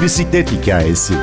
[0.00, 1.14] Bir bisiklet hikayesi.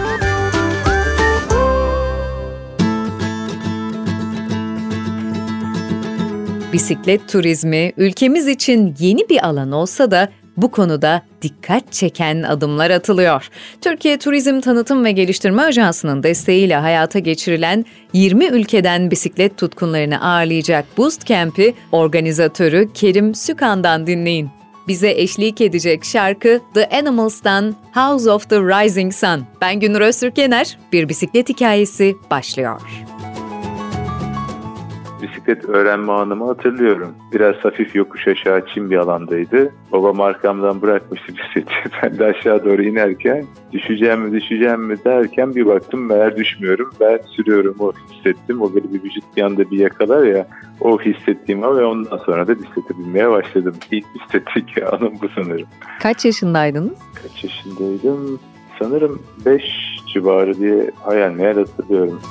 [6.73, 13.49] Bisiklet turizmi ülkemiz için yeni bir alan olsa da bu konuda dikkat çeken adımlar atılıyor.
[13.81, 21.25] Türkiye Turizm Tanıtım ve Geliştirme Ajansı'nın desteğiyle hayata geçirilen 20 ülkeden bisiklet tutkunlarını ağırlayacak Boost
[21.25, 24.56] Camp'i organizatörü Kerim Sükan'dan dinleyin.
[24.87, 29.45] Bize eşlik edecek şarkı The Animals'tan House of the Rising Sun.
[29.61, 30.37] Ben Günür Öztürk
[30.93, 32.81] Bir bisiklet hikayesi başlıyor
[35.27, 37.15] bisiklet öğrenme anımı hatırlıyorum.
[37.33, 39.73] Biraz hafif yokuş aşağı çim bir alandaydı.
[39.91, 41.73] Babam arkamdan bırakmıştı bisikleti.
[42.03, 46.89] Ben de aşağı doğru inerken düşeceğim mi düşeceğim mi derken bir baktım meğer düşmüyorum.
[46.99, 48.61] Ben sürüyorum o hissettim.
[48.61, 50.47] O böyle bir vücut bir anda bir yakalar ya
[50.81, 53.75] o hissettiğim ve ondan sonra da bisiklete binmeye başladım.
[53.91, 55.67] İlk bisikletteki anım bu sanırım.
[56.01, 56.97] Kaç yaşındaydınız?
[57.23, 58.39] Kaç yaşındaydım?
[58.79, 59.63] Sanırım 5
[60.13, 62.21] civarı diye hayal meyal hatırlıyorum.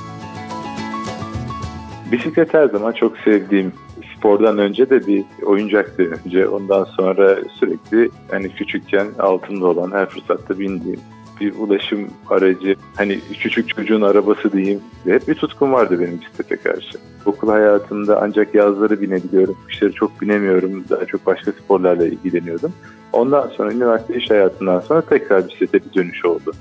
[2.11, 3.73] Bisiklet her zaman çok sevdiğim
[4.17, 6.47] spordan önce de bir oyuncaktı önce.
[6.47, 10.99] Ondan sonra sürekli hani küçükken altında olan her fırsatta bindiğim
[11.41, 12.75] bir ulaşım aracı.
[12.95, 14.81] Hani küçük çocuğun arabası diyeyim.
[15.03, 16.97] Hep bir tutkum vardı benim bisiklete karşı.
[17.25, 19.57] Okul hayatımda ancak yazları binebiliyorum.
[19.67, 20.83] Kışları çok binemiyorum.
[20.89, 22.73] Daha çok başka sporlarla ilgileniyordum.
[23.13, 26.51] Ondan sonra üniversite iş hayatından sonra tekrar bisiklete bir dönüş oldu.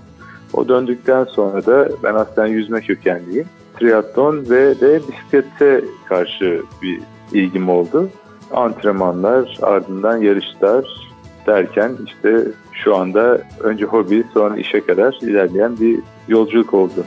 [0.52, 3.46] O döndükten sonra da ben aslında yüzme kökenliyim
[3.78, 7.00] triatlon ve de bisiklete karşı bir
[7.32, 8.10] ilgim oldu.
[8.52, 10.84] Antrenmanlar, ardından yarışlar
[11.46, 17.04] derken işte şu anda önce hobi sonra işe kadar ilerleyen bir yolculuk oldu.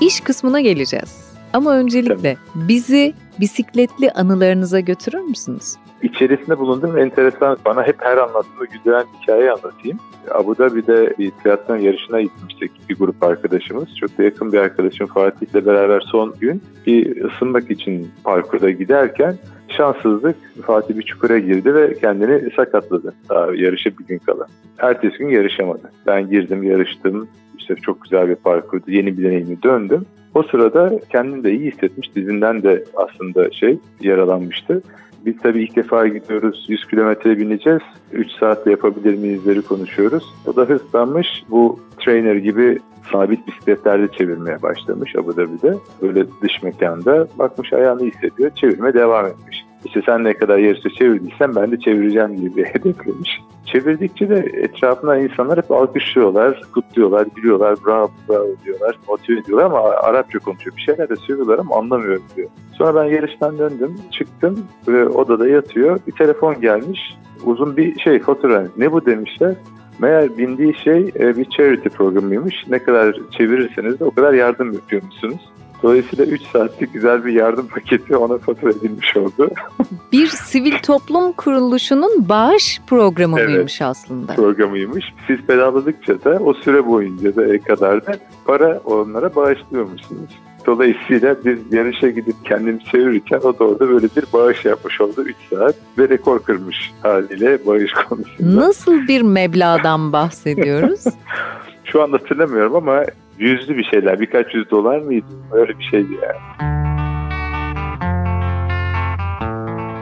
[0.00, 1.22] İş kısmına geleceğiz.
[1.52, 2.68] Ama öncelikle Tabii.
[2.68, 5.76] bizi bisikletli anılarınıza götürür müsünüz?
[6.02, 9.98] İçerisinde bulunduğum enteresan, bana hep her anlattığımda güzel hikaye anlatayım.
[10.30, 13.96] Abu Dhabi'de bir triatlon yarışına gitmiştik bir grup arkadaşımız.
[13.96, 19.36] Çok da yakın bir arkadaşım Fatih ile beraber son gün bir ısınmak için parkurda giderken
[19.68, 24.46] şanssızlık Fatih bir çukura girdi ve kendini sakatladı daha yarışa bir gün kala.
[24.78, 25.90] Ertesi gün yarışamadı.
[26.06, 27.28] Ben girdim yarıştım.
[27.58, 28.84] İşte çok güzel bir parkurdu.
[28.88, 30.06] Yeni bir deneyimi döndüm.
[30.34, 32.16] O sırada kendini de iyi hissetmiş.
[32.16, 34.82] Dizinden de aslında şey yaralanmıştı.
[35.26, 36.66] Biz tabii ilk defa gidiyoruz.
[36.68, 37.82] 100 kilometre bineceğiz.
[38.12, 40.24] 3 saatte yapabilir miyizleri konuşuyoruz.
[40.46, 41.26] O da hırslanmış.
[41.50, 42.78] Bu trainer gibi
[43.12, 45.74] sabit bisikletlerde çevirmeye başlamış Abu Dhabi'de.
[46.02, 47.26] Böyle dış mekanda.
[47.38, 48.50] Bakmış ayağını hissediyor.
[48.54, 49.64] Çevirme devam etmiş.
[49.84, 53.40] İşte sen ne kadar yarışta çevirdiysen ben de çevireceğim gibi hedeflemiş.
[53.72, 60.38] Çevirdikçe de etrafından insanlar hep alkışlıyorlar, kutluyorlar, gülüyorlar, bravo bravo diyorlar, motive ediyorlar ama Arapça
[60.38, 60.76] konuşuyor.
[60.76, 62.48] Bir şeyler de söylüyorlar ama anlamıyorum diyor.
[62.72, 66.00] Sonra ben yarıştan döndüm, çıktım ve odada yatıyor.
[66.06, 67.00] Bir telefon gelmiş,
[67.44, 68.66] uzun bir şey fotoğraf.
[68.76, 69.54] Ne bu demişler.
[69.98, 72.54] Meğer bindiği şey e, bir charity programıymış.
[72.68, 75.52] Ne kadar çevirirseniz de o kadar yardım yapıyormuşsunuz.
[75.82, 79.50] Dolayısıyla 3 saatlik güzel bir yardım paketi ona fatura edilmiş oldu.
[80.12, 84.34] bir sivil toplum kuruluşunun bağış programı evet, mıymış aslında?
[84.34, 85.04] programıymış.
[85.26, 88.12] Siz pedaladıkça da o süre boyunca da kadar da
[88.44, 90.30] para onlara bağışlıyormuşsunuz.
[90.66, 95.36] Dolayısıyla biz yarışa gidip kendimi çevirirken o da orada böyle bir bağış yapmış oldu 3
[95.50, 98.66] saat ve rekor kırmış haliyle bağış konusunda.
[98.66, 101.04] Nasıl bir meblağdan bahsediyoruz?
[101.84, 103.04] Şu anda hatırlamıyorum ama
[103.38, 104.20] yüzlü bir şeyler.
[104.20, 105.26] Birkaç yüz dolar mıydı?
[105.52, 106.72] Öyle bir şeydi yani.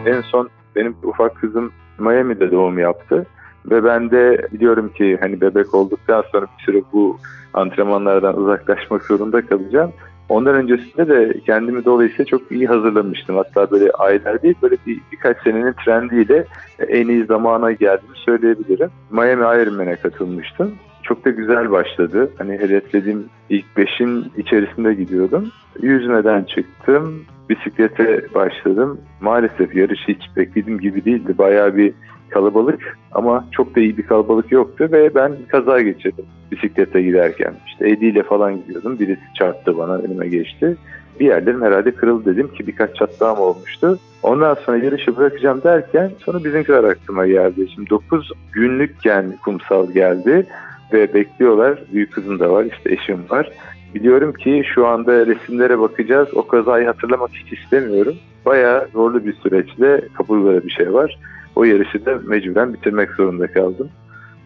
[0.07, 3.27] En son benim ufak kızım Miami'de doğum yaptı.
[3.71, 7.19] Ve ben de biliyorum ki hani bebek olduktan sonra bir süre bu
[7.55, 9.93] antrenmanlardan uzaklaşmak zorunda kalacağım.
[10.29, 13.37] Ondan öncesinde de kendimi dolayısıyla çok iyi hazırlamıştım.
[13.37, 16.45] Hatta böyle aylar değil böyle bir, birkaç senenin trendiyle
[16.89, 18.91] en iyi zamana geldiğimi söyleyebilirim.
[19.11, 20.75] Miami Ironman'e katılmıştım.
[21.11, 22.31] Çok da güzel başladı.
[22.39, 25.51] Hani hedeflediğim ilk beşin içerisinde gidiyordum.
[25.83, 27.25] Yüzmeden çıktım.
[27.49, 29.01] Bisiklete başladım.
[29.21, 31.39] Maalesef yarış hiç beklediğim gibi değildi.
[31.39, 31.93] Bayağı bir
[32.29, 37.55] kalabalık ama çok da iyi bir kalabalık yoktu ve ben kaza geçirdim bisiklete giderken.
[37.67, 38.99] İşte Edi ile falan gidiyordum.
[38.99, 40.77] Birisi çarptı bana önüme geçti.
[41.21, 43.99] Bir yerlerim herhalde kırıldı dedim ki birkaç çatlağım olmuştu.
[44.23, 47.69] Ondan sonra yarışı bırakacağım derken sonra bizimkiler aklıma geldi.
[47.75, 50.47] Şimdi 9 günlükken kumsal geldi
[50.93, 51.79] ve bekliyorlar.
[51.93, 53.51] Büyük kızım da var, işte eşim var.
[53.95, 56.29] Biliyorum ki şu anda resimlere bakacağız.
[56.35, 58.15] O kazayı hatırlamak hiç istemiyorum.
[58.47, 61.19] Bayağı zorlu bir süreçle kaburgada bir şey var.
[61.57, 63.89] O yarışı da mecburen bitirmek zorunda kaldım.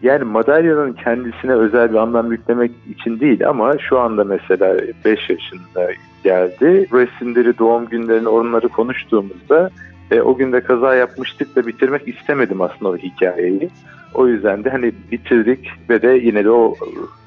[0.01, 5.91] Yani madalyanın kendisine özel bir anlam yüklemek için değil ama şu anda mesela 5 yaşında
[6.23, 6.87] geldi.
[6.93, 9.69] Resimleri, doğum günlerini, onları konuştuğumuzda
[10.11, 13.69] E, o gün de kaza yapmıştık da bitirmek istemedim aslında o hikayeyi.
[14.13, 16.75] O yüzden de hani bitirdik ve de yine de o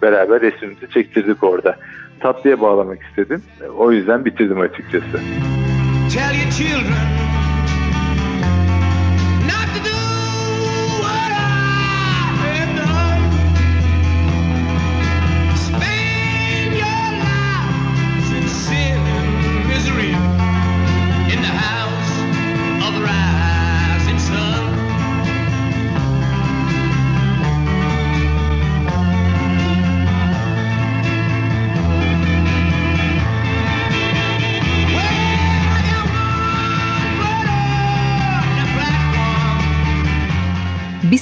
[0.03, 1.77] beraber resmimizi çektirdik orada.
[2.21, 3.43] Tatlıya bağlamak istedim.
[3.79, 5.21] O yüzden bitirdim açıkçası.
[6.11, 7.38] Tell your children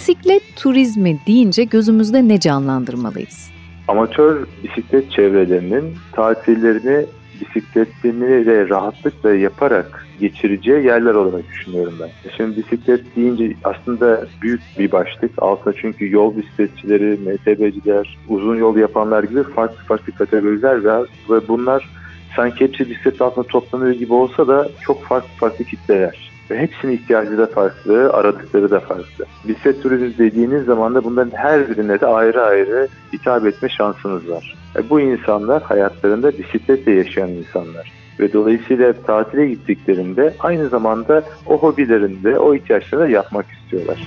[0.07, 3.51] Bisiklet turizmi deyince gözümüzde ne canlandırmalıyız?
[3.89, 7.07] Amatör bisiklet çevrelerinin tatillerini
[7.41, 12.31] bisikletini de rahatlıkla yaparak geçireceği yerler olarak düşünüyorum ben.
[12.37, 15.31] Şimdi bisiklet deyince aslında büyük bir başlık.
[15.39, 21.89] Altında çünkü yol bisikletçileri, MTB'ciler, uzun yol yapanlar gibi farklı farklı kategoriler var ve bunlar
[22.37, 26.36] sanki hepsi bisiklet altında toplanıyor gibi olsa da çok farklı farklı kitleler.
[26.51, 29.25] Ve hepsinin ihtiyacı da farklı, aradıkları da farklı.
[29.49, 34.55] Bisiklet turizmi dediğiniz zaman da bunların her birine de ayrı ayrı hitap etme şansınız var.
[34.77, 37.93] E bu insanlar hayatlarında bisikletle yaşayan insanlar.
[38.21, 44.07] Ve dolayısıyla tatile gittiklerinde aynı zamanda o hobilerinde, o ihtiyaçlarını yapmak istiyorlar.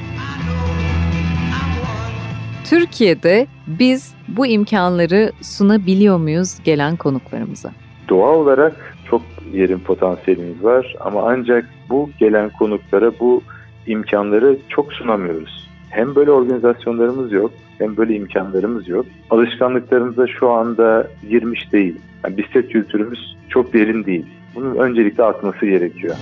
[2.69, 7.71] Türkiye'de biz bu imkanları sunabiliyor muyuz gelen konuklarımıza?
[8.09, 9.21] Doğa olarak çok
[9.53, 13.41] yerin potansiyelimiz var ama ancak bu gelen konuklara bu
[13.87, 15.69] imkanları çok sunamıyoruz.
[15.89, 19.05] Hem böyle organizasyonlarımız yok hem böyle imkanlarımız yok.
[19.29, 21.95] Alışkanlıklarımıza şu anda girmiş değil.
[22.23, 24.25] Yani bisiklet kültürümüz çok derin değil.
[24.55, 26.15] Bunun öncelikle artması gerekiyor.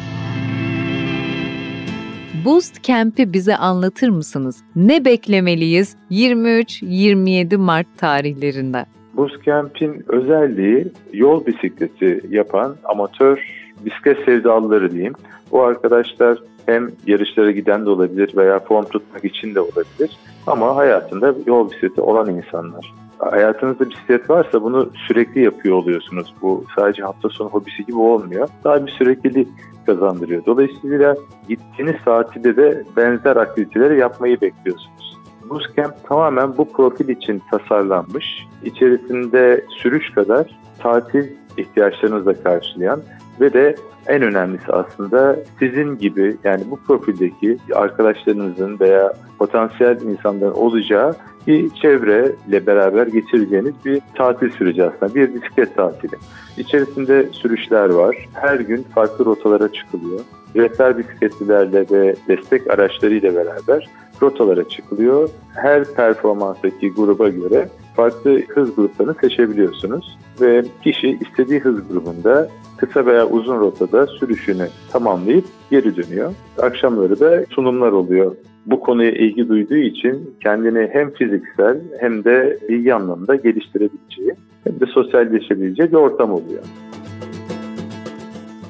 [2.45, 4.63] Boost Camp'i bize anlatır mısınız?
[4.75, 8.85] Ne beklemeliyiz 23-27 Mart tarihlerinde?
[9.17, 13.39] Bootcamp'in özelliği yol bisikleti yapan amatör
[13.85, 15.13] bisiklet sevdalıları diyeyim.
[15.51, 20.17] Bu arkadaşlar hem yarışlara giden de olabilir veya form tutmak için de olabilir.
[20.47, 22.93] Ama hayatında yol bisikleti olan insanlar.
[23.19, 26.33] Hayatınızda bisiklet varsa bunu sürekli yapıyor oluyorsunuz.
[26.41, 28.47] Bu sadece hafta sonu hobisi gibi olmuyor.
[28.63, 29.47] Daha bir süreklilik
[29.85, 30.45] kazandırıyor.
[30.45, 31.15] Dolayısıyla
[31.49, 35.16] gittiğiniz saatte de benzer aktiviteleri yapmayı bekliyorsunuz.
[35.49, 38.25] Bootcamp tamamen bu profil için tasarlanmış.
[38.63, 41.25] İçerisinde sürüş kadar tatil
[41.57, 43.01] ihtiyaçlarınızı da karşılayan
[43.41, 43.75] ve de
[44.07, 51.15] en önemlisi aslında sizin gibi yani bu profildeki arkadaşlarınızın veya potansiyel insanların olacağı
[51.47, 55.15] bir çevreyle beraber geçireceğiniz bir tatil süreci aslında.
[55.15, 56.15] Bir bisiklet tatili.
[56.57, 58.15] İçerisinde sürüşler var.
[58.33, 60.19] Her gün farklı rotalara çıkılıyor.
[60.55, 63.89] Rehber bisikletlilerle ve destek araçlarıyla beraber
[64.21, 65.29] rotalara çıkılıyor.
[65.55, 73.27] Her performanstaki gruba göre farklı hız gruplarını seçebiliyorsunuz ve kişi istediği hız grubunda kısa veya
[73.27, 76.33] uzun rotada sürüşünü tamamlayıp geri dönüyor.
[76.61, 78.35] Akşamları da sunumlar oluyor.
[78.65, 84.33] Bu konuya ilgi duyduğu için kendini hem fiziksel hem de bilgi anlamında geliştirebileceği
[84.63, 86.63] hem de sosyalleşebileceği bir ortam oluyor.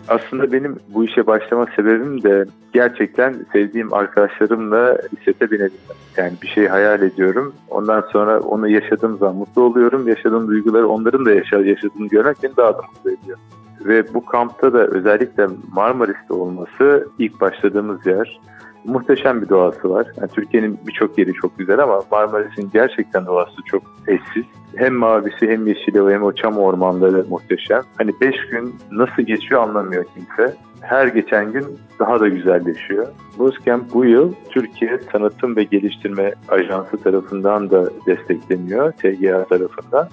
[0.08, 5.98] Aslında benim bu işe başlama sebebim de gerçekten sevdiğim arkadaşlarımla bisiklete binebilmek.
[6.18, 7.54] Yani bir şey hayal ediyorum.
[7.70, 10.08] Ondan sonra onu yaşadığım zaman mutlu oluyorum.
[10.08, 13.38] Yaşadığım duyguları onların da yaşadığını görmek beni daha da mutlu ediyor.
[13.86, 18.40] Ve bu kampta da özellikle Marmaris'te olması ilk başladığımız yer
[18.88, 20.08] muhteşem bir doğası var.
[20.18, 24.44] Yani Türkiye'nin birçok yeri çok güzel ama Marmaris'in gerçekten doğası çok eşsiz.
[24.76, 27.82] Hem mavisi hem yeşili hem o çam ormanları muhteşem.
[27.98, 30.56] Hani beş gün nasıl geçiyor anlamıyor kimse.
[30.82, 31.66] Her geçen gün
[32.00, 33.08] daha da güzelleşiyor.
[33.40, 40.10] Bootcamp bu yıl Türkiye Tanıtım ve Geliştirme Ajansı tarafından da destekleniyor, TGA tarafından.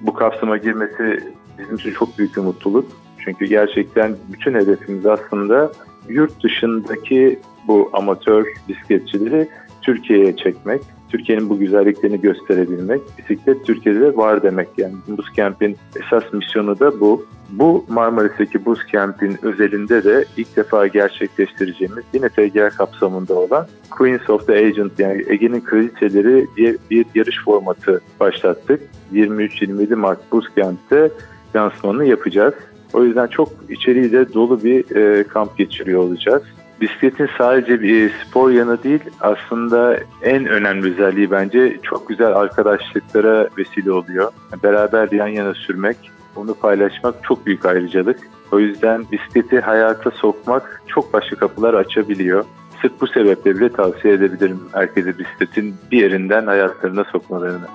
[0.00, 1.20] Bu kapsama girmesi
[1.58, 2.86] bizim için çok büyük bir mutluluk.
[3.18, 5.72] Çünkü gerçekten bütün hedefimiz aslında
[6.08, 7.38] yurt dışındaki
[7.68, 9.48] bu amatör bisikletçileri
[9.82, 14.94] Türkiye'ye çekmek, Türkiye'nin bu güzelliklerini gösterebilmek, bisiklet Türkiye'de var demek yani.
[15.08, 17.26] Bootcamp'in esas misyonu da bu.
[17.50, 24.52] Bu Marmaris'teki Bootcamp'in özelinde de ilk defa gerçekleştireceğimiz yine TGA kapsamında olan Queens of the
[24.52, 28.80] Agent yani Ege'nin kraliçeleri diye bir yarış formatı başlattık.
[29.12, 31.10] 23-27 Mart Bootcamp'te
[31.56, 32.54] lansmanını yapacağız.
[32.92, 36.42] O yüzden çok içeriği de dolu bir e, kamp geçiriyor olacağız.
[36.80, 43.92] Bisikletin sadece bir spor yanı değil aslında en önemli özelliği bence çok güzel arkadaşlıklara vesile
[43.92, 44.32] oluyor.
[44.62, 45.96] Beraber yan yana sürmek,
[46.36, 48.18] onu paylaşmak çok büyük ayrıcalık.
[48.52, 52.44] O yüzden bisikleti hayata sokmak çok başka kapılar açabiliyor.
[52.82, 57.66] Sırf bu sebeple bile tavsiye edebilirim herkese bisikletin bir yerinden hayatlarına sokmalarını.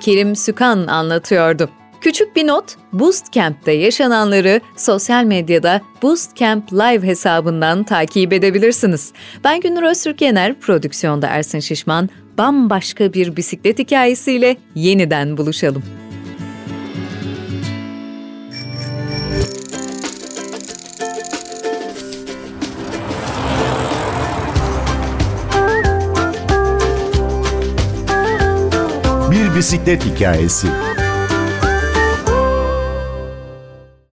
[0.00, 1.68] Kerim Sükan anlatıyordu.
[2.02, 9.12] Küçük bir not, Boost Camp'te yaşananları sosyal medyada Boost Camp Live hesabından takip edebilirsiniz.
[9.44, 15.82] Ben Günür Öztürk Yener, prodüksiyonda Ersin Şişman, bambaşka bir bisiklet hikayesiyle yeniden buluşalım.
[29.30, 30.68] Bir bisiklet hikayesi.